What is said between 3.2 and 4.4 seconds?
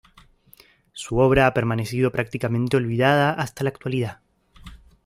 hasta la actualidad.